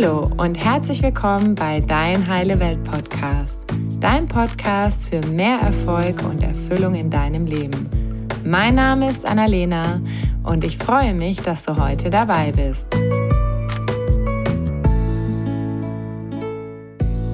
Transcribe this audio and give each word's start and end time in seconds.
Hallo 0.00 0.30
und 0.36 0.64
herzlich 0.64 1.02
willkommen 1.02 1.56
bei 1.56 1.80
Dein 1.80 2.28
Heile 2.28 2.60
Welt 2.60 2.84
Podcast, 2.84 3.64
dein 3.98 4.28
Podcast 4.28 5.08
für 5.08 5.20
mehr 5.26 5.58
Erfolg 5.58 6.22
und 6.22 6.40
Erfüllung 6.40 6.94
in 6.94 7.10
deinem 7.10 7.46
Leben. 7.46 7.90
Mein 8.44 8.76
Name 8.76 9.10
ist 9.10 9.26
Annalena 9.26 10.00
und 10.44 10.62
ich 10.62 10.78
freue 10.78 11.14
mich, 11.14 11.38
dass 11.38 11.64
du 11.64 11.76
heute 11.76 12.10
dabei 12.10 12.52
bist. 12.52 12.86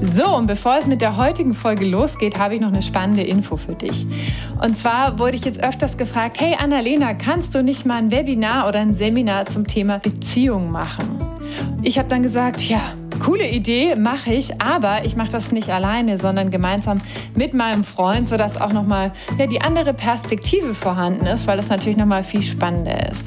So, 0.00 0.34
und 0.34 0.46
bevor 0.46 0.78
es 0.78 0.86
mit 0.86 1.02
der 1.02 1.18
heutigen 1.18 1.52
Folge 1.52 1.84
losgeht, 1.84 2.38
habe 2.38 2.54
ich 2.54 2.62
noch 2.62 2.68
eine 2.68 2.82
spannende 2.82 3.24
Info 3.24 3.58
für 3.58 3.74
dich. 3.74 4.06
Und 4.62 4.78
zwar 4.78 5.18
wurde 5.18 5.36
ich 5.36 5.44
jetzt 5.44 5.62
öfters 5.62 5.98
gefragt, 5.98 6.40
hey 6.40 6.56
Annalena, 6.58 7.12
kannst 7.12 7.54
du 7.54 7.62
nicht 7.62 7.84
mal 7.84 7.96
ein 7.96 8.10
Webinar 8.10 8.66
oder 8.66 8.78
ein 8.78 8.94
Seminar 8.94 9.44
zum 9.44 9.66
Thema 9.66 9.98
Beziehung 9.98 10.70
machen? 10.70 11.33
Ich 11.82 11.98
habe 11.98 12.08
dann 12.08 12.22
gesagt, 12.22 12.62
ja, 12.62 12.94
coole 13.24 13.48
Idee, 13.48 13.94
mache 13.96 14.32
ich, 14.32 14.60
aber 14.60 15.04
ich 15.04 15.16
mache 15.16 15.30
das 15.30 15.52
nicht 15.52 15.70
alleine, 15.70 16.18
sondern 16.18 16.50
gemeinsam 16.50 17.00
mit 17.34 17.54
meinem 17.54 17.84
Freund, 17.84 18.28
sodass 18.28 18.60
auch 18.60 18.72
nochmal 18.72 19.12
ja, 19.38 19.46
die 19.46 19.60
andere 19.60 19.94
Perspektive 19.94 20.74
vorhanden 20.74 21.26
ist, 21.26 21.46
weil 21.46 21.56
das 21.56 21.68
natürlich 21.68 21.96
nochmal 21.96 22.22
viel 22.22 22.42
spannender 22.42 23.10
ist. 23.10 23.24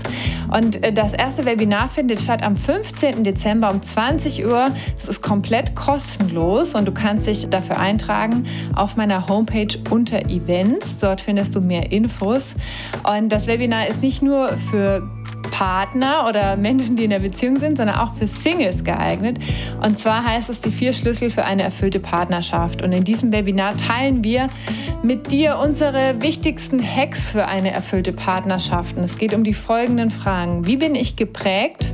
Und 0.52 0.84
äh, 0.84 0.94
das 0.94 1.14
erste 1.14 1.46
Webinar 1.46 1.90
findet 1.90 2.22
statt 2.22 2.44
am 2.44 2.56
15. 2.56 3.24
Dezember 3.24 3.72
um 3.72 3.82
20 3.82 4.46
Uhr. 4.46 4.68
Es 4.98 5.08
ist 5.08 5.22
komplett 5.22 5.76
kostenlos 5.76 6.76
und 6.76 6.88
du 6.88 6.92
kannst 6.92 7.28
dich 7.28 7.50
dafür 7.50 7.80
eintragen 7.80 8.46
auf 8.76 8.96
meiner 8.96 9.28
Homepage 9.28 9.78
unter 9.90 10.26
Events. 10.30 11.00
Dort 11.00 11.22
findest 11.22 11.56
du 11.56 11.62
mehr 11.62 11.92
Infos. 11.92 12.44
Und 13.04 13.30
das 13.30 13.48
Webinar 13.48 13.88
ist 13.88 14.02
nicht 14.02 14.22
nur 14.22 14.50
für 14.72 15.08
Partner 15.58 16.28
oder 16.30 16.56
Menschen, 16.56 16.96
die 16.96 17.06
in 17.06 17.10
der 17.10 17.18
Beziehung 17.18 17.56
sind, 17.56 17.78
sondern 17.78 17.96
auch 17.96 18.14
für 18.14 18.28
Singles 18.28 18.84
geeignet. 18.84 19.40
Und 19.82 19.98
zwar 19.98 20.24
heißt 20.24 20.52
es 20.52 20.62
die 20.62 20.70
vier 20.70 20.94
Schlüssel 20.94 21.32
für 21.32 21.46
eine 21.46 21.64
erfüllte 21.64 22.00
Partnerschaft. 22.00 22.84
Und 22.84 22.92
in 22.92 23.04
diesem 23.04 23.32
Webinar 23.32 23.76
teilen 23.76 24.24
wir 24.24 24.50
mit 25.02 25.32
dir 25.32 25.58
unsere 25.58 26.22
wichtigsten 26.22 26.80
Hacks 26.80 27.32
für 27.32 27.48
eine 27.48 27.72
erfüllte 27.72 28.14
Partnerschaft. 28.14 28.98
Und 28.98 29.04
es 29.04 29.18
geht 29.18 29.34
um 29.34 29.44
die 29.44 29.56
folgenden 29.56 30.12
Fragen. 30.12 30.68
Wie 30.68 30.78
bin 30.78 30.94
ich 30.94 31.16
geprägt? 31.16 31.92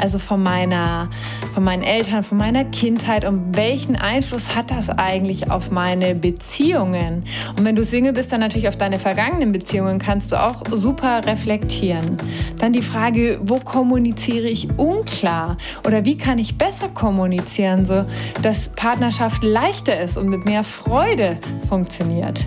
Also 0.00 0.18
von 0.18 0.42
meiner, 0.42 1.10
von 1.54 1.64
meinen 1.64 1.82
Eltern, 1.82 2.22
von 2.22 2.38
meiner 2.38 2.64
Kindheit 2.64 3.24
und 3.24 3.56
welchen 3.56 3.96
Einfluss 3.96 4.54
hat 4.54 4.70
das 4.70 4.88
eigentlich 4.88 5.50
auf 5.50 5.70
meine 5.70 6.14
Beziehungen? 6.14 7.24
Und 7.56 7.64
wenn 7.64 7.76
du 7.76 7.84
Single 7.84 8.12
bist, 8.12 8.32
dann 8.32 8.40
natürlich 8.40 8.68
auf 8.68 8.76
deine 8.76 8.98
vergangenen 8.98 9.52
Beziehungen 9.52 9.98
kannst 9.98 10.32
du 10.32 10.36
auch 10.36 10.62
super 10.70 11.22
reflektieren. 11.26 12.16
Dann 12.58 12.72
die 12.72 12.82
Frage, 12.82 13.40
wo 13.42 13.58
kommuniziere 13.58 14.48
ich 14.48 14.68
unklar 14.78 15.56
oder 15.86 16.04
wie 16.04 16.16
kann 16.16 16.38
ich 16.38 16.56
besser 16.56 16.88
kommunizieren, 16.88 17.86
so 17.86 18.04
dass 18.42 18.68
Partnerschaft 18.70 19.42
leichter 19.42 20.00
ist 20.00 20.16
und 20.16 20.28
mit 20.28 20.44
mehr 20.44 20.64
Freude 20.64 21.36
funktioniert. 21.68 22.46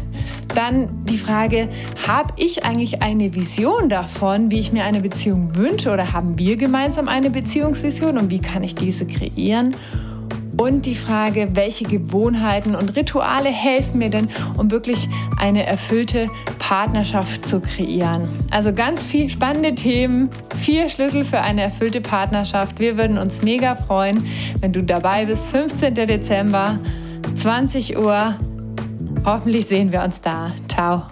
Dann 0.54 1.06
die 1.06 1.18
Frage, 1.18 1.70
habe 2.08 2.34
ich 2.38 2.64
eigentlich 2.64 3.02
eine 3.02 3.34
Vision 3.34 3.90
davon, 3.90 4.52
wie 4.52 4.60
ich 4.60 4.72
mir 4.72 4.84
eine 4.84 5.02
Beziehung 5.02 5.56
wünsche 5.56 5.92
oder 5.92 6.14
haben 6.14 6.38
wir 6.38 6.58
gemeinsam 6.58 7.08
eine 7.08 7.30
Beziehungsvision 7.30 8.18
und 8.18 8.30
wie 8.30 8.40
kann 8.40 8.64
ich 8.64 8.76
diese 8.76 9.06
kreieren? 9.06 9.76
Und 10.58 10.86
die 10.86 10.96
Frage, 10.96 11.56
welche 11.56 11.86
Gewohnheiten 11.86 12.76
und 12.76 12.96
Rituale 12.96 13.50
helfen 13.50 14.00
mir 14.00 14.10
denn, 14.10 14.28
um 14.58 14.70
wirklich 14.70 15.08
eine 15.40 15.66
erfüllte 15.66 16.30
Partnerschaft 16.60 17.46
zu 17.46 17.62
kreieren. 17.62 18.30
Also 18.52 18.74
ganz 18.74 19.02
viele 19.02 19.30
spannende 19.30 19.74
Themen, 19.74 20.30
vier 20.60 20.90
Schlüssel 20.90 21.26
für 21.26 21.42
eine 21.42 21.62
erfüllte 21.62 22.02
Partnerschaft. 22.02 22.80
Wir 22.80 22.98
würden 22.98 23.18
uns 23.18 23.42
mega 23.42 23.76
freuen, 23.76 24.28
wenn 24.60 24.74
du 24.74 24.84
dabei 24.84 25.26
bist. 25.26 25.50
15. 25.50 25.96
Dezember, 25.96 26.78
20 27.36 27.98
Uhr. 27.98 28.36
Hoffentlich 29.24 29.68
sehen 29.68 29.92
wir 29.92 30.02
uns 30.02 30.20
da. 30.20 30.52
Ciao. 30.68 31.04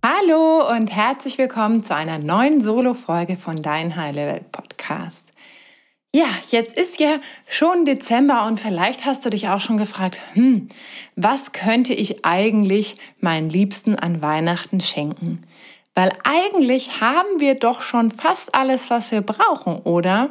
Hallo 0.00 0.70
und 0.70 0.94
herzlich 0.94 1.38
willkommen 1.38 1.82
zu 1.82 1.92
einer 1.92 2.20
neuen 2.20 2.60
Solo-Folge 2.60 3.36
von 3.36 3.56
Dein 3.56 3.96
Heile 3.96 4.28
Welt 4.28 4.52
Podcast. 4.52 5.32
Ja, 6.14 6.28
jetzt 6.50 6.76
ist 6.78 7.00
ja 7.00 7.18
schon 7.48 7.84
Dezember 7.84 8.46
und 8.46 8.60
vielleicht 8.60 9.04
hast 9.04 9.26
du 9.26 9.30
dich 9.30 9.48
auch 9.48 9.60
schon 9.60 9.76
gefragt, 9.76 10.20
hm, 10.34 10.68
was 11.16 11.50
könnte 11.50 11.94
ich 11.94 12.24
eigentlich 12.24 12.94
meinen 13.18 13.50
Liebsten 13.50 13.96
an 13.96 14.22
Weihnachten 14.22 14.80
schenken? 14.80 15.42
Weil 15.96 16.12
eigentlich 16.22 17.00
haben 17.00 17.40
wir 17.40 17.56
doch 17.56 17.82
schon 17.82 18.12
fast 18.12 18.54
alles, 18.54 18.88
was 18.88 19.10
wir 19.10 19.20
brauchen, 19.20 19.78
oder? 19.78 20.30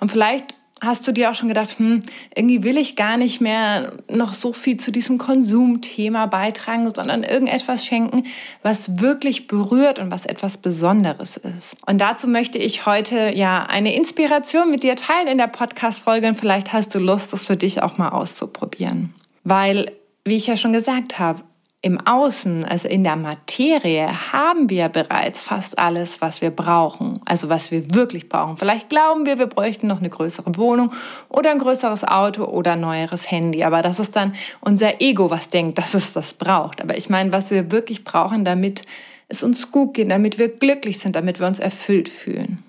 Und 0.00 0.10
vielleicht 0.10 0.56
hast 0.80 1.06
du 1.06 1.12
dir 1.12 1.30
auch 1.30 1.34
schon 1.34 1.48
gedacht, 1.48 1.78
hm, 1.78 2.00
irgendwie 2.34 2.62
will 2.62 2.78
ich 2.78 2.96
gar 2.96 3.16
nicht 3.16 3.40
mehr 3.40 3.92
noch 4.10 4.32
so 4.32 4.52
viel 4.52 4.78
zu 4.78 4.90
diesem 4.90 5.18
Konsumthema 5.18 6.26
beitragen, 6.26 6.90
sondern 6.94 7.22
irgendetwas 7.22 7.84
schenken, 7.84 8.24
was 8.62 9.00
wirklich 9.00 9.46
berührt 9.46 9.98
und 9.98 10.10
was 10.10 10.26
etwas 10.26 10.56
Besonderes 10.56 11.36
ist. 11.36 11.76
Und 11.86 12.00
dazu 12.00 12.28
möchte 12.28 12.58
ich 12.58 12.86
heute 12.86 13.32
ja 13.34 13.64
eine 13.66 13.94
Inspiration 13.94 14.70
mit 14.70 14.82
dir 14.82 14.96
teilen 14.96 15.28
in 15.28 15.38
der 15.38 15.48
Podcast-Folge 15.48 16.28
und 16.28 16.34
vielleicht 16.34 16.72
hast 16.72 16.94
du 16.94 16.98
Lust, 16.98 17.32
das 17.32 17.46
für 17.46 17.56
dich 17.56 17.82
auch 17.82 17.98
mal 17.98 18.10
auszuprobieren. 18.10 19.14
Weil, 19.44 19.92
wie 20.24 20.36
ich 20.36 20.46
ja 20.46 20.56
schon 20.56 20.72
gesagt 20.72 21.18
habe, 21.18 21.42
im 21.82 21.98
Außen, 21.98 22.64
also 22.64 22.88
in 22.88 23.04
der 23.04 23.16
Materie, 23.16 24.32
haben 24.32 24.68
wir 24.68 24.90
bereits 24.90 25.42
fast 25.42 25.78
alles, 25.78 26.20
was 26.20 26.42
wir 26.42 26.50
brauchen. 26.50 27.18
Also 27.24 27.48
was 27.48 27.70
wir 27.70 27.94
wirklich 27.94 28.28
brauchen. 28.28 28.58
Vielleicht 28.58 28.90
glauben 28.90 29.24
wir, 29.24 29.38
wir 29.38 29.46
bräuchten 29.46 29.86
noch 29.86 30.00
eine 30.00 30.10
größere 30.10 30.56
Wohnung 30.56 30.92
oder 31.30 31.50
ein 31.50 31.58
größeres 31.58 32.04
Auto 32.04 32.44
oder 32.44 32.72
ein 32.72 32.80
neueres 32.80 33.30
Handy. 33.30 33.64
Aber 33.64 33.80
das 33.80 33.98
ist 33.98 34.14
dann 34.14 34.34
unser 34.60 35.00
Ego, 35.00 35.30
was 35.30 35.48
denkt, 35.48 35.78
dass 35.78 35.94
es 35.94 36.12
das 36.12 36.34
braucht. 36.34 36.82
Aber 36.82 36.98
ich 36.98 37.08
meine, 37.08 37.32
was 37.32 37.50
wir 37.50 37.72
wirklich 37.72 38.04
brauchen, 38.04 38.44
damit 38.44 38.82
es 39.28 39.42
uns 39.42 39.70
gut 39.72 39.94
geht, 39.94 40.10
damit 40.10 40.38
wir 40.38 40.48
glücklich 40.48 40.98
sind, 40.98 41.16
damit 41.16 41.40
wir 41.40 41.46
uns 41.46 41.60
erfüllt 41.60 42.10
fühlen. 42.10 42.62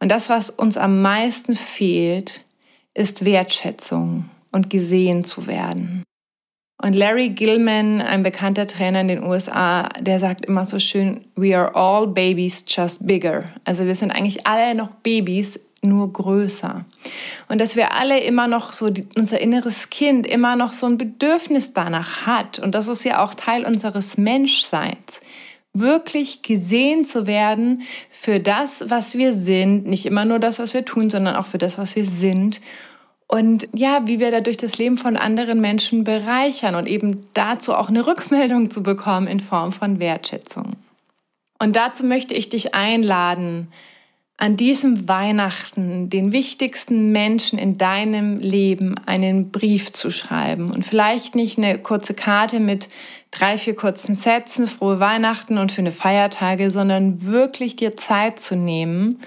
Und 0.00 0.10
das, 0.10 0.28
was 0.28 0.50
uns 0.50 0.76
am 0.76 1.00
meisten 1.00 1.54
fehlt, 1.54 2.42
ist 2.92 3.24
Wertschätzung 3.24 4.28
und 4.52 4.68
gesehen 4.68 5.24
zu 5.24 5.46
werden. 5.46 6.04
Und 6.84 6.94
Larry 6.94 7.30
Gilman, 7.30 8.02
ein 8.02 8.22
bekannter 8.22 8.66
Trainer 8.66 9.00
in 9.00 9.08
den 9.08 9.24
USA, 9.24 9.88
der 10.00 10.18
sagt 10.18 10.44
immer 10.44 10.66
so 10.66 10.78
schön, 10.78 11.24
we 11.34 11.56
are 11.56 11.74
all 11.74 12.06
babies, 12.06 12.62
just 12.68 13.06
bigger. 13.06 13.44
Also 13.64 13.86
wir 13.86 13.94
sind 13.94 14.10
eigentlich 14.10 14.46
alle 14.46 14.74
noch 14.74 14.90
Babys, 14.96 15.58
nur 15.80 16.12
größer. 16.12 16.84
Und 17.48 17.58
dass 17.58 17.76
wir 17.76 17.94
alle 17.94 18.20
immer 18.20 18.48
noch 18.48 18.74
so, 18.74 18.92
unser 19.16 19.40
inneres 19.40 19.88
Kind 19.88 20.26
immer 20.26 20.56
noch 20.56 20.72
so 20.72 20.84
ein 20.84 20.98
Bedürfnis 20.98 21.72
danach 21.72 22.26
hat. 22.26 22.58
Und 22.58 22.74
das 22.74 22.88
ist 22.88 23.02
ja 23.02 23.24
auch 23.24 23.32
Teil 23.32 23.64
unseres 23.64 24.18
Menschseins. 24.18 25.22
Wirklich 25.72 26.42
gesehen 26.42 27.06
zu 27.06 27.26
werden 27.26 27.80
für 28.10 28.40
das, 28.40 28.84
was 28.90 29.16
wir 29.16 29.32
sind. 29.32 29.86
Nicht 29.86 30.04
immer 30.04 30.26
nur 30.26 30.38
das, 30.38 30.58
was 30.58 30.74
wir 30.74 30.84
tun, 30.84 31.08
sondern 31.08 31.34
auch 31.34 31.46
für 31.46 31.56
das, 31.56 31.78
was 31.78 31.96
wir 31.96 32.04
sind 32.04 32.60
und 33.34 33.68
ja, 33.74 34.06
wie 34.06 34.20
wir 34.20 34.30
dadurch 34.30 34.58
das 34.58 34.78
Leben 34.78 34.96
von 34.96 35.16
anderen 35.16 35.60
Menschen 35.60 36.04
bereichern 36.04 36.76
und 36.76 36.88
eben 36.88 37.26
dazu 37.34 37.74
auch 37.74 37.88
eine 37.88 38.06
Rückmeldung 38.06 38.70
zu 38.70 38.84
bekommen 38.84 39.26
in 39.26 39.40
Form 39.40 39.72
von 39.72 39.98
Wertschätzung. 39.98 40.76
Und 41.58 41.74
dazu 41.74 42.06
möchte 42.06 42.32
ich 42.32 42.48
dich 42.48 42.76
einladen, 42.76 43.72
an 44.36 44.56
diesem 44.56 45.08
Weihnachten 45.08 46.10
den 46.10 46.30
wichtigsten 46.30 47.10
Menschen 47.10 47.58
in 47.58 47.76
deinem 47.76 48.36
Leben 48.36 48.94
einen 49.04 49.50
Brief 49.50 49.90
zu 49.90 50.12
schreiben 50.12 50.70
und 50.70 50.84
vielleicht 50.84 51.34
nicht 51.34 51.58
eine 51.58 51.80
kurze 51.80 52.14
Karte 52.14 52.60
mit 52.60 52.88
drei, 53.32 53.58
vier 53.58 53.74
kurzen 53.74 54.14
Sätzen, 54.14 54.68
frohe 54.68 55.00
Weihnachten 55.00 55.58
und 55.58 55.72
schöne 55.72 55.90
Feiertage, 55.90 56.70
sondern 56.70 57.24
wirklich 57.24 57.74
dir 57.74 57.96
Zeit 57.96 58.38
zu 58.38 58.54
nehmen 58.54 59.18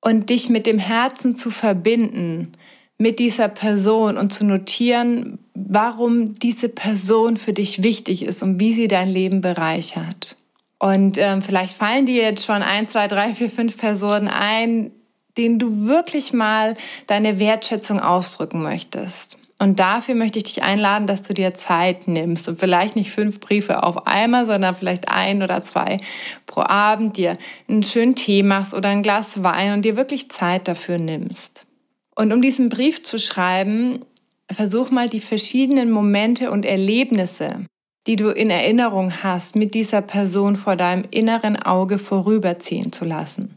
und 0.00 0.30
dich 0.30 0.48
mit 0.48 0.66
dem 0.66 0.80
Herzen 0.80 1.36
zu 1.36 1.50
verbinden 1.50 2.54
mit 2.98 3.18
dieser 3.18 3.48
Person 3.48 4.16
und 4.16 4.32
zu 4.32 4.46
notieren, 4.46 5.38
warum 5.54 6.38
diese 6.38 6.68
Person 6.68 7.36
für 7.36 7.52
dich 7.52 7.82
wichtig 7.82 8.22
ist 8.22 8.42
und 8.42 8.60
wie 8.60 8.72
sie 8.72 8.88
dein 8.88 9.08
Leben 9.08 9.40
bereichert. 9.40 10.36
Und 10.78 11.18
ähm, 11.18 11.42
vielleicht 11.42 11.74
fallen 11.74 12.06
dir 12.06 12.22
jetzt 12.22 12.44
schon 12.44 12.62
ein, 12.62 12.86
zwei, 12.86 13.08
drei, 13.08 13.32
vier, 13.32 13.48
fünf 13.48 13.78
Personen 13.78 14.28
ein, 14.28 14.90
denen 15.36 15.58
du 15.58 15.86
wirklich 15.86 16.32
mal 16.32 16.76
deine 17.06 17.38
Wertschätzung 17.38 18.00
ausdrücken 18.00 18.62
möchtest. 18.62 19.38
Und 19.58 19.78
dafür 19.80 20.14
möchte 20.14 20.38
ich 20.38 20.44
dich 20.44 20.62
einladen, 20.62 21.06
dass 21.06 21.22
du 21.22 21.32
dir 21.32 21.54
Zeit 21.54 22.08
nimmst 22.08 22.48
und 22.48 22.58
vielleicht 22.58 22.96
nicht 22.96 23.10
fünf 23.10 23.40
Briefe 23.40 23.82
auf 23.82 24.06
einmal, 24.06 24.46
sondern 24.46 24.74
vielleicht 24.74 25.08
ein 25.08 25.42
oder 25.42 25.62
zwei 25.62 25.96
pro 26.46 26.62
Abend, 26.62 27.16
dir 27.16 27.38
einen 27.68 27.82
schönen 27.82 28.14
Tee 28.14 28.42
machst 28.42 28.74
oder 28.74 28.88
ein 28.88 29.02
Glas 29.02 29.42
Wein 29.42 29.72
und 29.72 29.82
dir 29.82 29.96
wirklich 29.96 30.30
Zeit 30.30 30.68
dafür 30.68 30.98
nimmst. 30.98 31.63
Und 32.14 32.32
um 32.32 32.42
diesen 32.42 32.68
Brief 32.68 33.02
zu 33.02 33.18
schreiben, 33.18 34.04
versuch 34.50 34.90
mal 34.90 35.08
die 35.08 35.20
verschiedenen 35.20 35.90
Momente 35.90 36.50
und 36.50 36.64
Erlebnisse, 36.64 37.66
die 38.06 38.16
du 38.16 38.28
in 38.28 38.50
Erinnerung 38.50 39.22
hast, 39.22 39.56
mit 39.56 39.74
dieser 39.74 40.02
Person 40.02 40.56
vor 40.56 40.76
deinem 40.76 41.04
inneren 41.10 41.56
Auge 41.56 41.98
vorüberziehen 41.98 42.92
zu 42.92 43.04
lassen. 43.04 43.54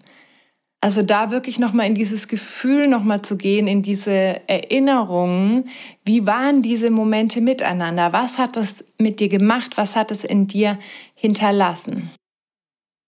Also 0.79 1.01
da 1.01 1.31
wirklich 1.31 1.57
nochmal 1.57 1.87
in 1.87 1.95
dieses 1.95 2.27
Gefühl 2.27 2.87
nochmal 2.87 3.21
zu 3.21 3.35
gehen, 3.35 3.67
in 3.67 3.81
diese 3.81 4.41
Erinnerungen. 4.47 5.69
Wie 6.05 6.25
waren 6.25 6.61
diese 6.61 6.91
Momente 6.91 7.41
miteinander? 7.41 8.13
Was 8.13 8.37
hat 8.37 8.55
das 8.55 8.85
mit 8.99 9.19
dir 9.19 9.27
gemacht? 9.27 9.75
Was 9.75 9.95
hat 9.95 10.11
es 10.11 10.23
in 10.23 10.47
dir 10.47 10.77
hinterlassen? 11.15 12.11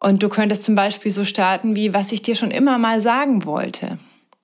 Und 0.01 0.23
du 0.23 0.29
könntest 0.29 0.63
zum 0.63 0.75
Beispiel 0.75 1.11
so 1.11 1.23
starten 1.23 1.75
wie, 1.75 1.93
was 1.93 2.11
ich 2.11 2.21
dir 2.21 2.35
schon 2.35 2.51
immer 2.51 2.77
mal 2.79 3.01
sagen 3.01 3.45
wollte. 3.45 3.99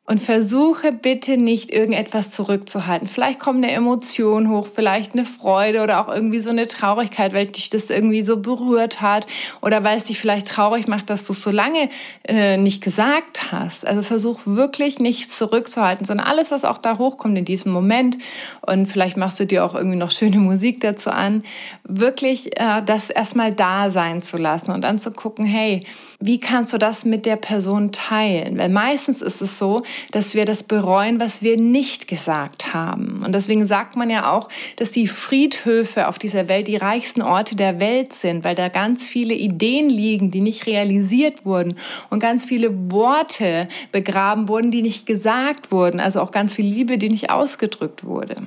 Und 0.08 0.22
versuche 0.22 0.92
bitte 0.92 1.36
nicht 1.36 1.72
irgendetwas 1.72 2.30
zurückzuhalten. 2.30 3.08
Vielleicht 3.08 3.40
kommt 3.40 3.64
eine 3.64 3.74
Emotion 3.74 4.50
hoch, 4.52 4.68
vielleicht 4.74 5.14
eine 5.14 5.26
Freude 5.26 5.82
oder 5.82 6.00
auch 6.00 6.14
irgendwie 6.14 6.42
so 6.42 6.52
eine 6.52 6.68
Traurigkeit, 6.68 7.34
weil 7.34 7.48
dich 7.48 7.72
das 7.72 7.90
irgendwie 7.90 8.24
so 8.24 8.38
berührt 8.38 9.02
hat 9.02 9.26
oder 9.64 9.84
weil 9.84 9.98
es 9.98 10.04
dich 10.04 10.20
vielleicht 10.20 10.48
traurig 10.48 10.88
macht, 10.88 11.10
dass 11.10 11.26
du 11.26 11.34
es 11.34 11.42
so 11.42 11.50
lange 11.50 11.90
äh, 12.28 12.58
nicht 12.58 12.84
gesagt 12.84 13.52
hast. 13.52 13.88
Also 13.88 14.04
versuch 14.04 14.42
wirklich 14.46 15.00
nichts 15.00 15.40
zurückzuhalten, 15.40 16.06
sondern 16.06 16.28
alles, 16.28 16.52
was 16.52 16.66
auch 16.66 16.78
da 16.78 17.00
hochkommt 17.00 17.36
in 17.40 17.46
diesem 17.46 17.72
Moment 17.72 18.18
und 18.62 18.86
vielleicht 18.86 19.18
machst 19.18 19.40
du 19.40 19.48
dir 19.48 19.66
auch 19.66 19.74
irgendwie 19.74 19.98
noch 19.98 20.12
schöne 20.12 20.38
Musik 20.38 20.82
dazu 20.82 21.10
an, 21.10 21.44
wirklich 21.84 22.60
äh, 22.60 22.84
das 22.86 23.10
erstmal 23.10 23.56
da 23.56 23.90
sein 23.90 24.22
zu 24.22 24.38
lassen 24.38 24.70
und 24.70 24.84
dann 24.84 25.00
zu 25.00 25.10
gucken, 25.10 25.46
hey, 25.46 25.84
wie 26.26 26.40
kannst 26.40 26.74
du 26.74 26.78
das 26.80 27.06
mit 27.06 27.26
der 27.26 27.36
Person 27.36 27.92
teilen? 27.92 28.58
Weil 28.58 28.70
meistens 28.70 29.22
ist 29.22 29.42
es 29.42 29.60
so, 29.60 29.84
dass 30.12 30.34
wir 30.34 30.46
das 30.46 30.64
bereuen, 30.64 31.20
was 31.20 31.44
wir 31.44 31.56
nicht 31.56 32.08
gesagt 32.08 32.74
haben. 32.74 33.22
Und 33.24 33.34
deswegen 33.34 33.68
sagt 33.68 33.96
man 33.96 34.10
ja 34.10 34.32
auch, 34.32 34.50
dass 34.78 34.92
die 34.92 35.08
Friedhöfe 35.08 36.08
auf 36.08 36.18
dieser 36.18 36.48
Welt 36.48 36.68
die 36.68 36.78
reichsten 36.78 37.22
Orte 37.22 37.56
der 37.56 37.80
Welt 37.80 38.14
sind, 38.14 38.44
weil 38.44 38.56
da 38.56 38.70
ganz 38.70 39.08
viele 39.08 39.36
Ideen 39.36 39.90
liegen, 39.90 40.32
die 40.32 40.42
nicht 40.42 40.66
realisiert 40.66 41.46
wurden 41.46 41.76
und 42.10 42.20
ganz 42.20 42.46
viele 42.46 42.92
Worte 42.92 43.68
begraben 43.92 44.50
wurden, 44.50 44.72
die 44.72 44.82
nicht 44.82 45.06
gesagt 45.06 45.72
wurden. 45.72 46.00
Also 46.00 46.22
auch 46.22 46.32
ganz 46.32 46.54
viel 46.54 46.66
Liebe, 46.66 46.98
die 46.98 47.10
nicht 47.10 47.30
ausgedrückt 47.30 48.04
wurde. 48.04 48.38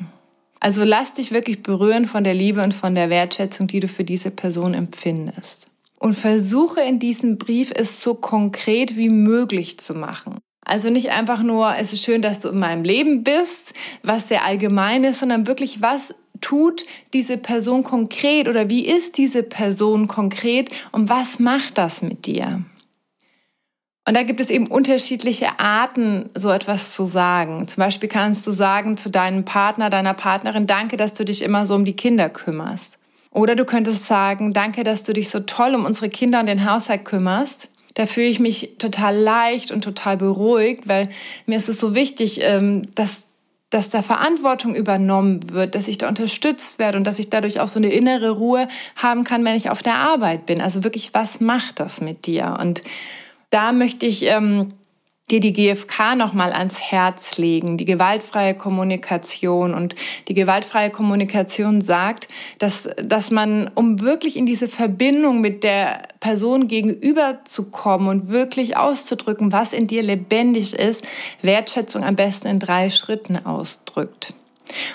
Also 0.58 0.82
lass 0.82 1.12
dich 1.12 1.30
wirklich 1.30 1.62
berühren 1.62 2.06
von 2.06 2.24
der 2.24 2.34
Liebe 2.34 2.60
und 2.62 2.74
von 2.74 2.96
der 2.96 3.08
Wertschätzung, 3.08 3.68
die 3.68 3.78
du 3.78 3.86
für 3.86 4.02
diese 4.02 4.32
Person 4.32 4.74
empfindest 4.74 5.67
und 5.98 6.14
versuche 6.14 6.80
in 6.80 6.98
diesem 6.98 7.38
Brief 7.38 7.72
es 7.74 8.00
so 8.02 8.14
konkret 8.14 8.96
wie 8.96 9.08
möglich 9.08 9.78
zu 9.78 9.94
machen. 9.94 10.38
Also 10.64 10.90
nicht 10.90 11.10
einfach 11.10 11.42
nur, 11.42 11.76
es 11.76 11.92
ist 11.92 12.04
schön, 12.04 12.20
dass 12.20 12.40
du 12.40 12.48
in 12.48 12.58
meinem 12.58 12.84
Leben 12.84 13.24
bist, 13.24 13.72
was 14.02 14.28
sehr 14.28 14.44
allgemein 14.44 15.02
ist, 15.04 15.20
sondern 15.20 15.46
wirklich, 15.46 15.80
was 15.80 16.14
tut 16.40 16.84
diese 17.14 17.38
Person 17.38 17.82
konkret 17.82 18.48
oder 18.48 18.68
wie 18.70 18.86
ist 18.86 19.16
diese 19.16 19.42
Person 19.42 20.08
konkret 20.08 20.70
und 20.92 21.08
was 21.08 21.38
macht 21.38 21.78
das 21.78 22.02
mit 22.02 22.26
dir? 22.26 22.62
Und 24.06 24.16
da 24.16 24.22
gibt 24.22 24.40
es 24.40 24.48
eben 24.48 24.66
unterschiedliche 24.68 25.58
Arten, 25.58 26.30
so 26.34 26.50
etwas 26.50 26.92
zu 26.94 27.04
sagen. 27.04 27.66
Zum 27.66 27.82
Beispiel 27.82 28.08
kannst 28.08 28.46
du 28.46 28.52
sagen 28.52 28.96
zu 28.96 29.10
deinem 29.10 29.44
Partner, 29.44 29.90
deiner 29.90 30.14
Partnerin, 30.14 30.66
danke, 30.66 30.96
dass 30.96 31.14
du 31.14 31.24
dich 31.24 31.42
immer 31.42 31.66
so 31.66 31.74
um 31.74 31.84
die 31.84 31.96
Kinder 31.96 32.30
kümmerst. 32.30 32.97
Oder 33.30 33.56
du 33.56 33.64
könntest 33.64 34.06
sagen, 34.06 34.52
danke, 34.52 34.84
dass 34.84 35.02
du 35.02 35.12
dich 35.12 35.30
so 35.30 35.40
toll 35.40 35.74
um 35.74 35.84
unsere 35.84 36.08
Kinder 36.08 36.40
und 36.40 36.46
den 36.46 36.70
Haushalt 36.70 37.04
kümmerst. 37.04 37.68
Da 37.94 38.06
fühle 38.06 38.26
ich 38.28 38.40
mich 38.40 38.76
total 38.78 39.16
leicht 39.16 39.72
und 39.72 39.82
total 39.82 40.16
beruhigt, 40.16 40.86
weil 40.86 41.08
mir 41.46 41.56
ist 41.56 41.68
es 41.68 41.80
so 41.80 41.94
wichtig, 41.94 42.40
ähm, 42.42 42.82
dass, 42.94 43.22
dass 43.70 43.90
da 43.90 44.02
Verantwortung 44.02 44.74
übernommen 44.74 45.50
wird, 45.50 45.74
dass 45.74 45.88
ich 45.88 45.98
da 45.98 46.08
unterstützt 46.08 46.78
werde 46.78 46.96
und 46.96 47.04
dass 47.04 47.18
ich 47.18 47.28
dadurch 47.28 47.60
auch 47.60 47.68
so 47.68 47.78
eine 47.80 47.90
innere 47.90 48.30
Ruhe 48.30 48.68
haben 48.96 49.24
kann, 49.24 49.44
wenn 49.44 49.56
ich 49.56 49.68
auf 49.68 49.82
der 49.82 49.96
Arbeit 49.96 50.46
bin. 50.46 50.60
Also 50.60 50.84
wirklich, 50.84 51.12
was 51.12 51.40
macht 51.40 51.80
das 51.80 52.00
mit 52.00 52.26
dir? 52.26 52.56
Und 52.60 52.82
da 53.50 53.72
möchte 53.72 54.06
ich 54.06 54.24
ähm, 54.24 54.74
dir 55.30 55.40
die 55.40 55.52
GfK 55.52 56.14
nochmal 56.16 56.52
ans 56.52 56.80
Herz 56.80 57.36
legen, 57.36 57.76
die 57.76 57.84
gewaltfreie 57.84 58.54
Kommunikation. 58.54 59.74
Und 59.74 59.94
die 60.28 60.34
gewaltfreie 60.34 60.90
Kommunikation 60.90 61.80
sagt, 61.80 62.28
dass, 62.58 62.88
dass 62.96 63.30
man, 63.30 63.70
um 63.74 64.00
wirklich 64.00 64.36
in 64.36 64.46
diese 64.46 64.68
Verbindung 64.68 65.40
mit 65.40 65.64
der 65.64 66.02
Person 66.20 66.66
gegenüber 66.66 67.40
zu 67.44 67.70
kommen 67.70 68.08
und 68.08 68.28
wirklich 68.28 68.76
auszudrücken, 68.76 69.52
was 69.52 69.72
in 69.72 69.86
dir 69.86 70.02
lebendig 70.02 70.74
ist, 70.74 71.04
Wertschätzung 71.42 72.04
am 72.04 72.16
besten 72.16 72.48
in 72.48 72.58
drei 72.58 72.88
Schritten 72.90 73.44
ausdrückt. 73.44 74.34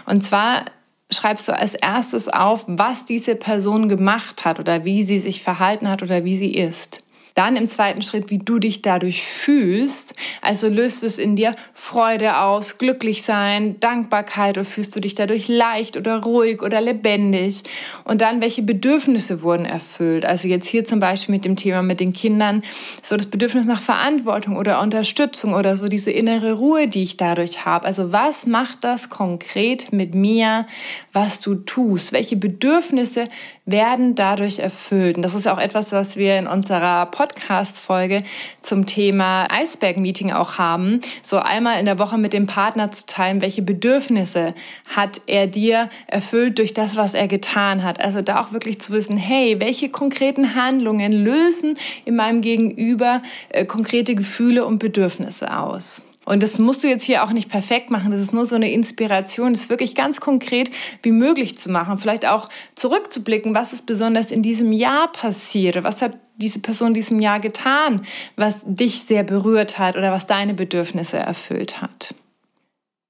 Und 0.06 0.24
zwar 0.24 0.65
schreibst 1.12 1.47
du 1.47 1.56
als 1.56 1.75
erstes 1.75 2.27
auf, 2.27 2.65
was 2.68 3.06
diese 3.06 3.35
Person 3.35 3.88
gemacht 3.88 4.45
hat 4.45 4.59
oder 4.59 4.83
wie 4.83 5.03
sie 5.03 5.19
sich 5.19 5.44
verhalten 5.44 5.88
hat 5.88 6.01
oder 6.01 6.25
wie 6.25 6.38
sie 6.38 6.53
ist. 6.56 7.03
Dann 7.33 7.56
im 7.56 7.68
zweiten 7.68 8.01
Schritt, 8.01 8.30
wie 8.30 8.38
du 8.38 8.59
dich 8.59 8.81
dadurch 8.81 9.25
fühlst. 9.25 10.13
Also 10.41 10.68
löst 10.68 11.03
es 11.03 11.18
in 11.18 11.35
dir 11.35 11.56
Freude 11.74 12.38
aus, 12.38 12.77
glücklich 12.77 13.24
sein, 13.24 13.80
Dankbarkeit 13.80 14.57
oder 14.57 14.65
fühlst 14.65 14.95
du 14.95 15.00
dich 15.00 15.15
dadurch 15.15 15.47
leicht 15.47 15.97
oder 15.97 16.21
ruhig 16.21 16.62
oder 16.62 16.80
lebendig. 16.80 17.63
Und 18.03 18.21
dann, 18.21 18.41
welche 18.41 18.62
Bedürfnisse 18.62 19.41
wurden 19.41 19.65
erfüllt. 19.65 20.25
Also 20.25 20.47
jetzt 20.47 20.68
hier 20.68 20.85
zum 20.85 21.00
Beispiel 21.00 21.33
mit 21.33 21.45
dem 21.45 21.56
Thema 21.56 21.81
mit 21.81 22.00
den 22.00 22.13
Kindern, 22.13 22.63
so 23.01 23.18
das 23.18 23.25
Bedürfnis 23.25 23.65
nach 23.65 23.81
Verantwortung 23.81 24.56
oder 24.56 24.80
Unterstützung 24.81 25.53
oder 25.53 25.75
so 25.75 25.88
diese 25.88 26.12
innere 26.12 26.53
Ruhe, 26.53 26.88
die 26.88 27.01
ich 27.01 27.18
dadurch 27.18 27.65
habe. 27.65 27.85
Also 27.85 28.12
was 28.12 28.45
macht 28.45 28.83
das 28.83 29.09
konkret 29.09 29.91
mit 29.91 30.13
mir, 30.13 30.68
was 31.12 31.41
du 31.41 31.56
tust? 31.56 32.13
Welche 32.13 32.35
Bedürfnisse 32.35 33.27
werden 33.65 34.15
dadurch 34.15 34.60
erfüllt? 34.60 35.18
Und 35.18 35.24
das 35.24 35.36
ist 35.36 35.48
auch 35.48 35.60
etwas, 35.60 35.92
was 35.92 36.15
wir 36.18 36.38
in 36.38 36.48
unserer 36.48 37.06
Podcast 37.07 37.33
Podcast-Folge 37.33 38.24
zum 38.62 38.86
Thema 38.86 39.48
Eisberg-Meeting 39.50 40.31
auch 40.31 40.57
haben, 40.57 41.01
so 41.21 41.38
einmal 41.38 41.80
in 41.80 41.86
der 41.86 42.00
Woche 42.00 42.18
mit 42.18 42.33
dem 42.33 42.45
Partner 42.45 42.92
zu 42.92 43.06
teilen, 43.06 43.42
welche 43.42 43.62
Bedürfnisse 43.62 44.54
hat 44.95 45.21
er 45.27 45.48
dir 45.48 45.89
erfüllt 46.07 46.60
durch 46.60 46.74
das, 46.74 46.95
was 46.95 47.13
er 47.13 47.27
getan 47.27 47.83
hat. 47.83 48.00
Also 48.00 48.21
da 48.21 48.42
auch 48.42 48.54
wirklich 48.54 48.80
zu 48.80 48.94
wissen, 48.94 49.18
hey, 49.18 49.60
welche 49.60 49.89
konkreten 49.89 50.56
Handlungen 50.56 51.12
lösen 51.12 51.75
in 52.06 52.16
meinem 52.16 52.42
Gegenüber 52.42 53.21
äh, 53.50 53.66
konkrete 53.66 54.16
Gefühle 54.16 54.66
und 54.66 54.80
Bedürfnisse 54.80 55.57
aus. 55.57 56.06
Und 56.25 56.42
das 56.42 56.58
musst 56.58 56.84
du 56.84 56.88
jetzt 56.88 57.04
hier 57.04 57.24
auch 57.24 57.31
nicht 57.31 57.50
perfekt 57.50 57.92
machen. 57.92 58.12
Das 58.12 58.22
ist 58.22 58.34
nur 58.34 58.46
so 58.46 58.56
eine 58.56 58.72
Inspiration, 58.72 59.54
das 59.54 59.70
wirklich 59.70 59.94
ganz 59.94 60.22
konkret 60.22 60.70
wie 61.02 61.12
möglich 61.12 61.58
zu 61.58 61.70
machen. 61.70 61.98
Vielleicht 61.98 62.25
auch 62.25 62.50
zurückzublicken, 62.75 63.54
was 63.54 63.74
ist 63.74 63.86
besonders 63.86 64.31
in 64.31 64.42
diesem 64.42 64.72
Jahr 64.72 65.12
passiert? 65.12 65.84
Was 65.84 66.02
hat 66.02 66.14
diese 66.38 66.60
Person 66.60 66.90
in 66.90 66.94
diesem 66.94 67.20
Jahr 67.20 67.40
getan, 67.40 68.02
was 68.36 68.64
dich 68.66 69.04
sehr 69.04 69.24
berührt 69.24 69.80
hat 69.80 69.98
oder 69.98 70.12
was 70.12 70.25
deine 70.25 70.54
Bedürfnisse 70.54 71.18
erfüllt 71.18 71.81
hat? 71.81 72.16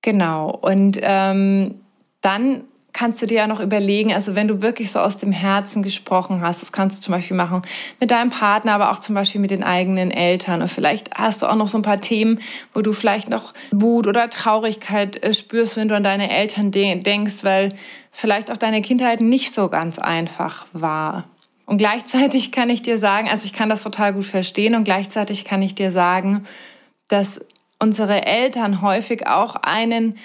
Genau. 0.02 0.50
Und 0.50 1.00
ähm, 1.02 1.76
dann 2.22 2.64
kannst 2.94 3.22
du 3.22 3.26
dir 3.26 3.38
ja 3.40 3.48
noch 3.48 3.60
überlegen, 3.60 4.14
also 4.14 4.36
wenn 4.36 4.48
du 4.48 4.62
wirklich 4.62 4.92
so 4.92 5.00
aus 5.00 5.18
dem 5.18 5.32
Herzen 5.32 5.82
gesprochen 5.82 6.42
hast, 6.42 6.62
das 6.62 6.72
kannst 6.72 6.98
du 6.98 7.02
zum 7.02 7.14
Beispiel 7.14 7.36
machen 7.36 7.64
mit 8.00 8.12
deinem 8.12 8.30
Partner, 8.30 8.74
aber 8.74 8.92
auch 8.92 9.00
zum 9.00 9.16
Beispiel 9.16 9.42
mit 9.42 9.52
den 9.52 9.64
eigenen 9.64 10.12
Eltern. 10.12 10.62
Und 10.62 10.68
vielleicht 10.68 11.12
hast 11.16 11.42
du 11.42 11.48
auch 11.48 11.56
noch 11.56 11.68
so 11.68 11.78
ein 11.80 11.82
paar 11.82 12.02
Themen, 12.02 12.40
wo 12.74 12.82
du 12.82 12.94
vielleicht 12.94 13.30
noch 13.30 13.54
Wut 13.72 14.06
oder 14.06 14.30
Traurigkeit 14.30 15.22
äh, 15.24 15.34
spürst, 15.34 15.76
wenn 15.76 15.88
du 15.88 15.96
an 15.96 16.04
deine 16.04 16.30
Eltern 16.30 16.72
denkst, 16.72 17.44
weil 17.44 17.74
vielleicht 18.12 18.52
auch 18.52 18.58
deine 18.58 18.82
Kindheit 18.82 19.22
nicht 19.22 19.54
so 19.54 19.70
ganz 19.70 19.98
einfach 19.98 20.68
war. 20.72 21.26
Und 21.66 21.78
gleichzeitig 21.78 22.52
kann 22.52 22.70
ich 22.70 22.84
dir 22.84 23.00
sagen, 23.00 23.28
also 23.28 23.46
ich 23.46 23.54
kann 23.54 23.70
das 23.70 23.84
total 23.84 24.14
gut 24.14 24.26
verstehen 24.26 24.76
und 24.76 24.84
gleichzeitig 24.84 25.46
kann 25.46 25.62
ich 25.62 25.74
dir 25.74 25.92
sagen, 25.92 26.46
dass 27.08 27.42
unsere 27.80 28.26
Eltern 28.26 28.82
häufig 28.82 29.28
auch 29.28 29.56
einen 29.56 30.18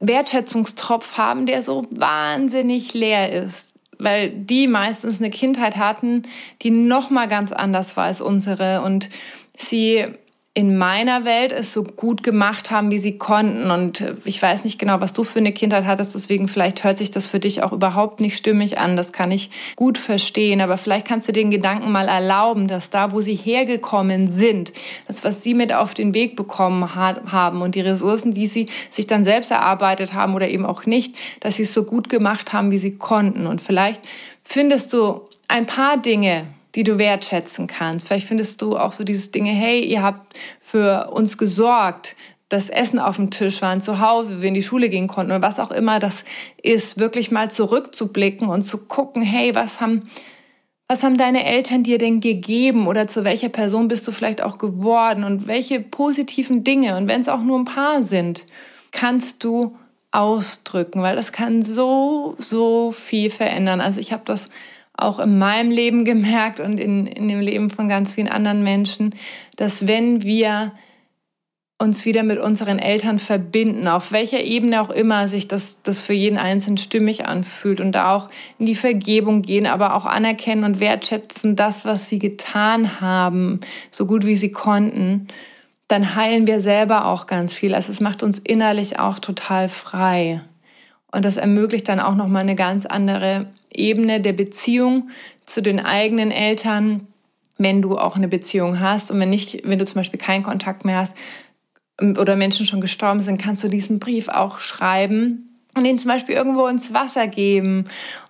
Wertschätzungstropf 0.00 1.16
haben, 1.16 1.46
der 1.46 1.62
so 1.62 1.86
wahnsinnig 1.90 2.94
leer 2.94 3.32
ist, 3.32 3.70
weil 3.98 4.30
die 4.30 4.68
meistens 4.68 5.18
eine 5.18 5.30
Kindheit 5.30 5.76
hatten, 5.76 6.24
die 6.62 6.70
noch 6.70 7.10
mal 7.10 7.28
ganz 7.28 7.52
anders 7.52 7.96
war 7.96 8.04
als 8.04 8.20
unsere. 8.20 8.82
Und 8.82 9.08
sie 9.56 10.06
in 10.56 10.78
meiner 10.78 11.26
Welt 11.26 11.52
es 11.52 11.74
so 11.74 11.84
gut 11.84 12.22
gemacht 12.22 12.70
haben, 12.70 12.90
wie 12.90 12.98
sie 12.98 13.18
konnten. 13.18 13.70
Und 13.70 14.14
ich 14.24 14.40
weiß 14.40 14.64
nicht 14.64 14.78
genau, 14.78 15.02
was 15.02 15.12
du 15.12 15.22
für 15.22 15.38
eine 15.38 15.52
Kindheit 15.52 15.84
hattest, 15.84 16.14
deswegen 16.14 16.48
vielleicht 16.48 16.82
hört 16.82 16.96
sich 16.96 17.10
das 17.10 17.26
für 17.26 17.38
dich 17.38 17.62
auch 17.62 17.72
überhaupt 17.72 18.20
nicht 18.20 18.38
stimmig 18.38 18.78
an. 18.78 18.96
Das 18.96 19.12
kann 19.12 19.30
ich 19.30 19.50
gut 19.76 19.98
verstehen. 19.98 20.62
Aber 20.62 20.78
vielleicht 20.78 21.06
kannst 21.06 21.28
du 21.28 21.32
den 21.32 21.50
Gedanken 21.50 21.92
mal 21.92 22.08
erlauben, 22.08 22.68
dass 22.68 22.88
da, 22.88 23.12
wo 23.12 23.20
sie 23.20 23.34
hergekommen 23.34 24.30
sind, 24.30 24.72
das, 25.06 25.24
was 25.24 25.42
sie 25.42 25.52
mit 25.52 25.74
auf 25.74 25.92
den 25.92 26.14
Weg 26.14 26.36
bekommen 26.36 26.94
haben 26.94 27.60
und 27.60 27.74
die 27.74 27.82
Ressourcen, 27.82 28.32
die 28.32 28.46
sie 28.46 28.64
sich 28.88 29.06
dann 29.06 29.24
selbst 29.24 29.50
erarbeitet 29.50 30.14
haben 30.14 30.34
oder 30.34 30.48
eben 30.48 30.64
auch 30.64 30.86
nicht, 30.86 31.14
dass 31.40 31.56
sie 31.56 31.64
es 31.64 31.74
so 31.74 31.84
gut 31.84 32.08
gemacht 32.08 32.54
haben, 32.54 32.70
wie 32.70 32.78
sie 32.78 32.96
konnten. 32.96 33.46
Und 33.46 33.60
vielleicht 33.60 34.00
findest 34.42 34.94
du 34.94 35.20
ein 35.48 35.66
paar 35.66 35.98
Dinge, 35.98 36.46
die 36.76 36.84
du 36.84 36.98
wertschätzen 36.98 37.66
kannst. 37.66 38.06
Vielleicht 38.06 38.28
findest 38.28 38.62
du 38.62 38.76
auch 38.76 38.92
so 38.92 39.02
dieses 39.02 39.32
Dinge, 39.32 39.50
hey, 39.50 39.82
ihr 39.82 40.02
habt 40.02 40.38
für 40.60 41.10
uns 41.10 41.38
gesorgt, 41.38 42.14
das 42.48 42.68
Essen 42.68 43.00
auf 43.00 43.16
dem 43.16 43.30
Tisch 43.30 43.60
war, 43.60 43.80
zu 43.80 43.98
Hause, 43.98 44.40
wir 44.40 44.48
in 44.48 44.54
die 44.54 44.62
Schule 44.62 44.88
gehen 44.88 45.08
konnten 45.08 45.32
oder 45.32 45.42
was 45.42 45.58
auch 45.58 45.72
immer 45.72 45.98
das 45.98 46.24
ist, 46.62 47.00
wirklich 47.00 47.32
mal 47.32 47.50
zurückzublicken 47.50 48.48
und 48.48 48.62
zu 48.62 48.78
gucken, 48.86 49.22
hey, 49.22 49.52
was 49.56 49.80
haben, 49.80 50.08
Was 50.88 51.02
haben 51.02 51.16
deine 51.16 51.44
Eltern 51.44 51.82
dir 51.82 51.98
denn 51.98 52.20
gegeben 52.20 52.86
oder 52.86 53.08
zu 53.08 53.24
welcher 53.24 53.48
Person 53.48 53.88
bist 53.88 54.06
du 54.06 54.12
vielleicht 54.12 54.40
auch 54.40 54.58
geworden 54.58 55.24
und 55.24 55.48
welche 55.48 55.80
positiven 55.80 56.62
Dinge 56.62 56.96
und 56.96 57.08
wenn 57.08 57.20
es 57.20 57.28
auch 57.28 57.42
nur 57.42 57.58
ein 57.58 57.64
paar 57.64 58.02
sind, 58.02 58.44
kannst 58.92 59.42
du 59.42 59.74
ausdrücken, 60.12 61.02
weil 61.02 61.16
das 61.16 61.32
kann 61.32 61.62
so, 61.62 62.36
so 62.38 62.92
viel 62.92 63.30
verändern. 63.30 63.80
Also 63.80 64.00
ich 64.00 64.12
habe 64.12 64.22
das 64.24 64.48
auch 64.96 65.18
in 65.18 65.38
meinem 65.38 65.70
Leben 65.70 66.04
gemerkt 66.04 66.60
und 66.60 66.78
in, 66.78 67.06
in 67.06 67.28
dem 67.28 67.40
Leben 67.40 67.70
von 67.70 67.88
ganz 67.88 68.14
vielen 68.14 68.28
anderen 68.28 68.62
Menschen, 68.62 69.14
dass 69.56 69.86
wenn 69.86 70.22
wir 70.22 70.72
uns 71.78 72.06
wieder 72.06 72.22
mit 72.22 72.38
unseren 72.38 72.78
Eltern 72.78 73.18
verbinden, 73.18 73.86
auf 73.86 74.10
welcher 74.10 74.40
Ebene 74.40 74.80
auch 74.80 74.88
immer 74.88 75.28
sich 75.28 75.46
das, 75.46 75.78
das 75.82 76.00
für 76.00 76.14
jeden 76.14 76.38
Einzelnen 76.38 76.78
stimmig 76.78 77.26
anfühlt 77.26 77.80
und 77.80 77.92
da 77.92 78.14
auch 78.14 78.30
in 78.58 78.64
die 78.64 78.74
Vergebung 78.74 79.42
gehen, 79.42 79.66
aber 79.66 79.94
auch 79.94 80.06
anerkennen 80.06 80.64
und 80.64 80.80
wertschätzen 80.80 81.54
das, 81.54 81.84
was 81.84 82.08
sie 82.08 82.18
getan 82.18 83.02
haben, 83.02 83.60
so 83.90 84.06
gut 84.06 84.24
wie 84.24 84.36
sie 84.36 84.52
konnten, 84.52 85.28
dann 85.88 86.16
heilen 86.16 86.46
wir 86.46 86.60
selber 86.60 87.06
auch 87.06 87.26
ganz 87.26 87.52
viel. 87.52 87.74
Also 87.74 87.92
es 87.92 88.00
macht 88.00 88.22
uns 88.22 88.38
innerlich 88.38 88.98
auch 88.98 89.18
total 89.18 89.68
frei. 89.68 90.40
Und 91.12 91.24
das 91.26 91.36
ermöglicht 91.36 91.88
dann 91.88 92.00
auch 92.00 92.14
nochmal 92.14 92.42
eine 92.42 92.56
ganz 92.56 92.86
andere 92.86 93.46
Ebene 93.72 94.20
der 94.20 94.32
Beziehung 94.32 95.10
zu 95.44 95.62
den 95.62 95.80
eigenen 95.80 96.30
Eltern, 96.30 97.06
wenn 97.58 97.82
du 97.82 97.96
auch 97.96 98.16
eine 98.16 98.28
Beziehung 98.28 98.80
hast 98.80 99.10
und 99.10 99.18
wenn 99.18 99.30
nicht, 99.30 99.62
wenn 99.64 99.78
du 99.78 99.84
zum 99.84 99.96
Beispiel 99.96 100.20
keinen 100.20 100.42
Kontakt 100.42 100.84
mehr 100.84 100.98
hast 100.98 101.14
oder 102.00 102.36
Menschen 102.36 102.66
schon 102.66 102.80
gestorben 102.80 103.20
sind, 103.20 103.40
kannst 103.40 103.64
du 103.64 103.68
diesen 103.68 103.98
Brief 103.98 104.28
auch 104.28 104.58
schreiben 104.58 105.60
und 105.74 105.84
ihn 105.84 105.98
zum 105.98 106.10
Beispiel 106.10 106.34
irgendwo 106.34 106.66
ins 106.66 106.92
Wasser 106.92 107.26
geben 107.26 107.84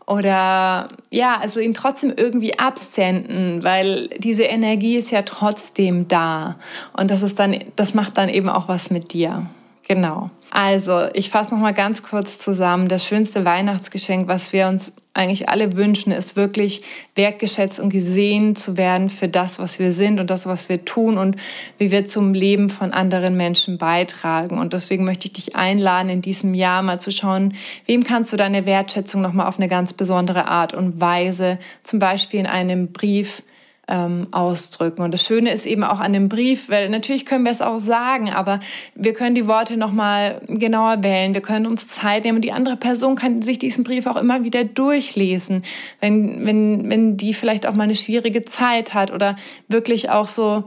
oder 0.06 0.88
ja, 1.10 1.38
also 1.40 1.58
ihn 1.58 1.74
trotzdem 1.74 2.14
irgendwie 2.16 2.58
absenden, 2.58 3.64
weil 3.64 4.08
diese 4.18 4.44
Energie 4.44 4.96
ist 4.96 5.10
ja 5.10 5.22
trotzdem 5.22 6.06
da 6.06 6.56
und 6.92 7.10
das 7.10 7.22
ist 7.22 7.38
dann, 7.38 7.56
das 7.74 7.94
macht 7.94 8.16
dann 8.18 8.28
eben 8.28 8.48
auch 8.48 8.68
was 8.68 8.90
mit 8.90 9.12
dir. 9.12 9.48
Genau. 9.88 10.30
Also, 10.50 11.06
ich 11.12 11.30
fasse 11.30 11.50
noch 11.50 11.60
mal 11.60 11.74
ganz 11.74 12.02
kurz 12.02 12.38
zusammen. 12.38 12.88
Das 12.88 13.04
schönste 13.04 13.44
Weihnachtsgeschenk, 13.44 14.26
was 14.26 14.52
wir 14.52 14.66
uns 14.66 14.92
eigentlich 15.14 15.48
alle 15.48 15.76
wünschen, 15.76 16.12
ist 16.12 16.36
wirklich 16.36 16.82
wertgeschätzt 17.14 17.78
und 17.78 17.90
gesehen 17.90 18.56
zu 18.56 18.76
werden 18.76 19.08
für 19.08 19.28
das, 19.28 19.58
was 19.58 19.78
wir 19.78 19.92
sind 19.92 20.18
und 20.20 20.28
das, 20.28 20.44
was 20.44 20.68
wir 20.68 20.84
tun 20.84 21.18
und 21.18 21.36
wie 21.78 21.90
wir 21.90 22.04
zum 22.04 22.34
Leben 22.34 22.68
von 22.68 22.92
anderen 22.92 23.36
Menschen 23.36 23.78
beitragen. 23.78 24.58
Und 24.58 24.72
deswegen 24.72 25.04
möchte 25.04 25.26
ich 25.26 25.32
dich 25.32 25.56
einladen, 25.56 26.10
in 26.10 26.20
diesem 26.20 26.52
Jahr 26.52 26.82
mal 26.82 27.00
zu 27.00 27.12
schauen, 27.12 27.54
wem 27.86 28.02
kannst 28.02 28.32
du 28.32 28.36
deine 28.36 28.66
Wertschätzung 28.66 29.22
noch 29.22 29.32
mal 29.32 29.46
auf 29.46 29.58
eine 29.58 29.68
ganz 29.68 29.92
besondere 29.92 30.48
Art 30.48 30.74
und 30.74 31.00
Weise, 31.00 31.58
zum 31.82 31.98
Beispiel 31.98 32.40
in 32.40 32.46
einem 32.46 32.92
Brief, 32.92 33.42
ähm, 33.88 34.28
ausdrücken. 34.32 35.02
Und 35.02 35.12
das 35.12 35.24
Schöne 35.24 35.52
ist 35.52 35.66
eben 35.66 35.84
auch 35.84 36.00
an 36.00 36.12
dem 36.12 36.28
Brief, 36.28 36.68
weil 36.68 36.88
natürlich 36.88 37.24
können 37.24 37.44
wir 37.44 37.52
es 37.52 37.62
auch 37.62 37.78
sagen, 37.78 38.30
aber 38.30 38.60
wir 38.94 39.12
können 39.12 39.34
die 39.34 39.46
Worte 39.46 39.76
nochmal 39.76 40.40
genauer 40.48 41.02
wählen. 41.02 41.34
Wir 41.34 41.40
können 41.40 41.66
uns 41.66 41.88
Zeit 41.88 42.24
nehmen. 42.24 42.40
Die 42.40 42.52
andere 42.52 42.76
Person 42.76 43.14
kann 43.14 43.42
sich 43.42 43.58
diesen 43.58 43.84
Brief 43.84 44.06
auch 44.06 44.16
immer 44.16 44.44
wieder 44.44 44.64
durchlesen, 44.64 45.62
wenn, 46.00 46.44
wenn, 46.44 46.90
wenn 46.90 47.16
die 47.16 47.34
vielleicht 47.34 47.66
auch 47.66 47.74
mal 47.74 47.84
eine 47.84 47.94
schwierige 47.94 48.44
Zeit 48.44 48.94
hat 48.94 49.12
oder 49.12 49.36
wirklich 49.68 50.10
auch 50.10 50.28
so, 50.28 50.64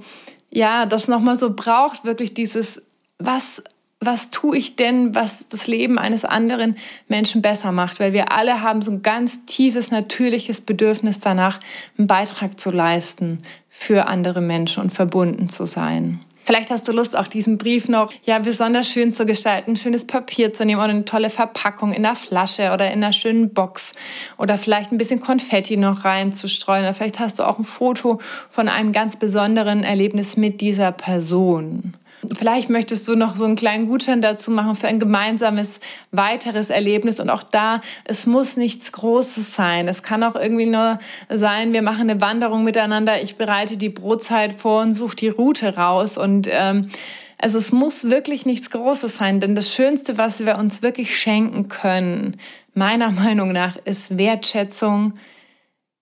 ja, 0.49 0.85
das 0.85 1.07
nochmal 1.07 1.37
so 1.37 1.53
braucht, 1.53 2.05
wirklich 2.05 2.33
dieses, 2.33 2.81
was 3.17 3.61
was 4.01 4.29
tue 4.29 4.57
ich 4.57 4.77
denn, 4.77 5.13
was 5.13 5.47
das 5.49 5.67
Leben 5.67 5.99
eines 5.99 6.23
anderen 6.23 6.77
Menschen 7.09 7.41
besser 7.41 7.71
macht? 7.71 7.99
Weil 7.99 8.13
wir 8.13 8.31
alle 8.31 8.61
haben 8.61 8.81
so 8.81 8.91
ein 8.91 9.01
ganz 9.01 9.45
tiefes, 9.45 9.91
natürliches 9.91 10.61
Bedürfnis 10.61 11.19
danach, 11.19 11.59
einen 11.97 12.07
Beitrag 12.07 12.59
zu 12.59 12.71
leisten 12.71 13.39
für 13.67 14.07
andere 14.07 14.39
Menschen 14.39 14.83
und 14.83 14.91
verbunden 14.91 15.49
zu 15.49 15.65
sein. 15.65 16.21
Vielleicht 16.45 16.71
hast 16.71 16.87
du 16.87 16.93
Lust, 16.93 17.15
auch 17.15 17.27
diesen 17.27 17.59
Brief 17.59 17.89
noch 17.89 18.11
ja, 18.23 18.39
besonders 18.39 18.89
schön 18.89 19.11
zu 19.11 19.25
gestalten, 19.25 19.75
schönes 19.75 20.07
Papier 20.07 20.51
zu 20.51 20.65
nehmen 20.65 20.81
oder 20.81 20.89
eine 20.89 21.05
tolle 21.05 21.29
Verpackung 21.29 21.93
in 21.93 22.01
der 22.01 22.15
Flasche 22.15 22.71
oder 22.73 22.87
in 22.87 23.03
einer 23.03 23.13
schönen 23.13 23.53
Box 23.53 23.93
oder 24.37 24.57
vielleicht 24.57 24.91
ein 24.91 24.97
bisschen 24.97 25.19
Konfetti 25.19 25.77
noch 25.77 26.05
reinzustreuen. 26.05 26.83
Oder 26.83 26.95
vielleicht 26.95 27.19
hast 27.19 27.37
du 27.37 27.43
auch 27.43 27.59
ein 27.59 27.65
Foto 27.65 28.19
von 28.49 28.67
einem 28.67 28.93
ganz 28.93 29.17
besonderen 29.17 29.83
Erlebnis 29.83 30.37
mit 30.37 30.59
dieser 30.61 30.91
Person. 30.91 31.93
Vielleicht 32.37 32.69
möchtest 32.69 33.07
du 33.07 33.15
noch 33.15 33.37
so 33.37 33.45
einen 33.45 33.55
kleinen 33.55 33.87
Gutschein 33.87 34.21
dazu 34.21 34.51
machen 34.51 34.75
für 34.75 34.87
ein 34.87 34.99
gemeinsames 34.99 35.79
weiteres 36.11 36.69
Erlebnis. 36.69 37.19
Und 37.19 37.29
auch 37.29 37.43
da, 37.43 37.81
es 38.03 38.25
muss 38.25 38.57
nichts 38.57 38.91
Großes 38.91 39.55
sein. 39.55 39.87
Es 39.87 40.03
kann 40.03 40.23
auch 40.23 40.35
irgendwie 40.35 40.65
nur 40.65 40.99
sein, 41.29 41.71
wir 41.71 41.81
machen 41.81 42.09
eine 42.09 42.19
Wanderung 42.19 42.63
miteinander, 42.63 43.21
ich 43.21 43.37
bereite 43.37 43.77
die 43.77 43.89
Brotzeit 43.89 44.53
vor 44.53 44.81
und 44.81 44.93
suche 44.93 45.15
die 45.15 45.29
Route 45.29 45.75
raus. 45.77 46.17
Und 46.17 46.47
ähm, 46.51 46.89
also 47.37 47.57
es 47.57 47.71
muss 47.71 48.09
wirklich 48.09 48.45
nichts 48.45 48.69
Großes 48.69 49.15
sein, 49.15 49.39
denn 49.39 49.55
das 49.55 49.73
Schönste, 49.73 50.17
was 50.17 50.45
wir 50.45 50.57
uns 50.57 50.81
wirklich 50.81 51.17
schenken 51.17 51.69
können, 51.69 52.35
meiner 52.73 53.11
Meinung 53.11 53.53
nach, 53.53 53.77
ist 53.85 54.17
Wertschätzung, 54.17 55.13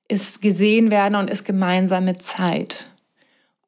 ist 0.07 0.41
gesehen 0.41 0.89
werden 0.89 1.15
und 1.15 1.29
ist 1.29 1.45
gemeinsame 1.45 2.17
Zeit. 2.17 2.89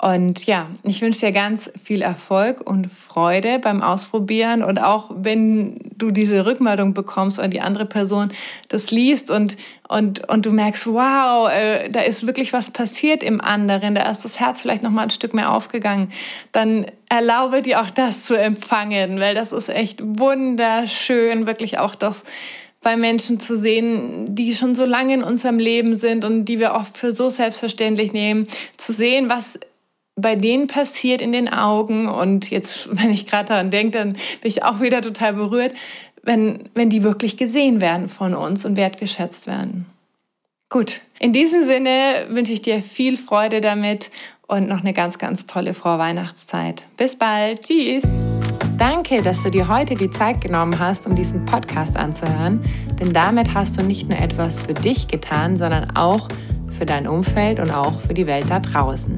Und 0.01 0.45
ja, 0.45 0.67
ich 0.83 1.01
wünsche 1.01 1.25
dir 1.25 1.33
ganz 1.33 1.69
viel 1.83 2.01
Erfolg 2.01 2.67
und 2.67 2.89
Freude 2.89 3.59
beim 3.59 3.83
Ausprobieren. 3.83 4.63
Und 4.63 4.79
auch 4.79 5.11
wenn 5.13 5.77
du 5.97 6.11
diese 6.11 6.45
Rückmeldung 6.45 6.93
bekommst 6.93 7.37
oder 7.37 7.49
die 7.49 7.59
andere 7.59 7.85
Person 7.85 8.31
das 8.69 8.91
liest 8.91 9.29
und, 9.29 9.57
und, 9.89 10.29
und 10.29 10.45
du 10.45 10.51
merkst, 10.51 10.87
wow, 10.87 11.49
äh, 11.51 11.89
da 11.89 11.99
ist 11.99 12.25
wirklich 12.25 12.53
was 12.53 12.71
passiert 12.71 13.21
im 13.21 13.41
anderen, 13.41 13.93
da 13.93 14.09
ist 14.09 14.23
das 14.23 14.39
Herz 14.39 14.61
vielleicht 14.61 14.83
noch 14.83 14.91
mal 14.91 15.03
ein 15.03 15.09
Stück 15.09 15.33
mehr 15.33 15.51
aufgegangen, 15.51 16.13
dann 16.53 16.85
erlaube 17.09 17.61
dir 17.61 17.81
auch 17.81 17.89
das 17.89 18.23
zu 18.23 18.39
empfangen, 18.39 19.19
weil 19.19 19.35
das 19.35 19.51
ist 19.51 19.67
echt 19.67 19.99
wunderschön, 20.01 21.45
wirklich 21.45 21.77
auch 21.77 21.95
das 21.95 22.23
bei 22.81 22.95
Menschen 22.95 23.41
zu 23.41 23.57
sehen, 23.57 24.33
die 24.33 24.55
schon 24.55 24.75
so 24.75 24.85
lange 24.85 25.15
in 25.15 25.23
unserem 25.23 25.59
Leben 25.59 25.95
sind 25.95 26.23
und 26.23 26.45
die 26.45 26.59
wir 26.59 26.73
oft 26.73 26.97
für 26.97 27.11
so 27.11 27.27
selbstverständlich 27.27 28.13
nehmen, 28.13 28.47
zu 28.77 28.93
sehen, 28.93 29.29
was 29.29 29.59
bei 30.21 30.35
denen 30.35 30.67
passiert 30.67 31.21
in 31.21 31.31
den 31.31 31.51
Augen. 31.51 32.07
Und 32.07 32.49
jetzt, 32.49 32.89
wenn 32.91 33.11
ich 33.11 33.25
gerade 33.25 33.49
daran 33.49 33.69
denke, 33.69 33.97
dann 33.97 34.13
bin 34.13 34.19
ich 34.43 34.63
auch 34.63 34.81
wieder 34.81 35.01
total 35.01 35.33
berührt, 35.33 35.73
wenn, 36.23 36.69
wenn 36.73 36.89
die 36.89 37.03
wirklich 37.03 37.37
gesehen 37.37 37.81
werden 37.81 38.09
von 38.09 38.33
uns 38.33 38.65
und 38.65 38.77
wertgeschätzt 38.77 39.47
werden. 39.47 39.85
Gut, 40.69 41.01
in 41.19 41.33
diesem 41.33 41.63
Sinne 41.63 42.27
wünsche 42.29 42.53
ich 42.53 42.61
dir 42.61 42.83
viel 42.83 43.17
Freude 43.17 43.61
damit 43.61 44.11
und 44.47 44.67
noch 44.67 44.81
eine 44.81 44.93
ganz, 44.93 45.17
ganz 45.17 45.45
tolle 45.45 45.73
Vorweihnachtszeit. 45.73 46.85
Bis 46.97 47.15
bald. 47.15 47.61
Tschüss. 47.61 48.03
Danke, 48.77 49.21
dass 49.21 49.43
du 49.43 49.51
dir 49.51 49.67
heute 49.67 49.95
die 49.95 50.09
Zeit 50.09 50.41
genommen 50.41 50.79
hast, 50.79 51.05
um 51.05 51.15
diesen 51.15 51.45
Podcast 51.45 51.97
anzuhören, 51.97 52.63
denn 52.99 53.11
damit 53.11 53.53
hast 53.53 53.77
du 53.77 53.83
nicht 53.83 54.07
nur 54.07 54.17
etwas 54.17 54.61
für 54.61 54.73
dich 54.73 55.07
getan, 55.07 55.57
sondern 55.57 55.95
auch 55.97 56.29
für 56.77 56.85
dein 56.85 57.07
Umfeld 57.07 57.59
und 57.59 57.71
auch 57.71 57.99
für 58.01 58.13
die 58.13 58.25
Welt 58.25 58.45
da 58.49 58.59
draußen. 58.59 59.17